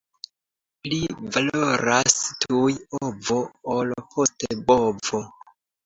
Pli 0.87 0.97
valoras 1.35 2.17
tuj 2.47 2.73
ovo, 3.05 3.41
ol 3.79 3.97
poste 4.17 4.63
bovo. 4.75 5.27